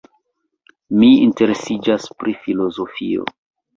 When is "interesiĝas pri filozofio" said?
1.27-3.29